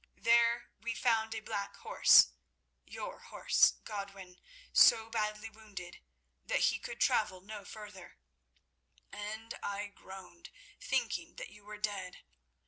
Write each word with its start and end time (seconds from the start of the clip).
There 0.17 0.71
we 0.79 0.95
found 0.95 1.35
a 1.35 1.41
black 1.41 1.75
horse—your 1.75 3.19
horse, 3.19 3.73
Godwin—so 3.83 5.11
badly 5.11 5.51
wounded 5.51 5.99
that 6.43 6.61
he 6.73 6.79
could 6.79 6.99
travel 6.99 7.39
no 7.41 7.63
further, 7.63 8.17
and 9.11 9.53
I 9.61 9.85
groaned, 9.93 10.49
thinking 10.79 11.35
that 11.35 11.51
you 11.51 11.63
were 11.63 11.77
dead. 11.77 12.23